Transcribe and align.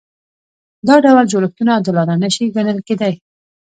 دا 0.87 0.95
ډول 1.05 1.25
جوړښتونه 1.31 1.71
عادلانه 1.73 2.15
نشي 2.23 2.45
ګڼل 2.55 2.77
کېدای. 2.87 3.13